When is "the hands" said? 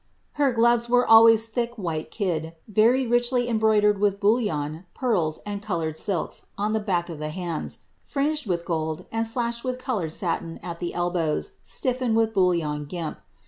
7.19-7.83